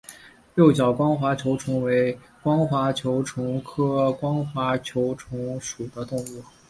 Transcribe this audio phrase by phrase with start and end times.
[0.55, 6.43] 六角光滑球虫为光滑球虫科光滑球虫属的动物。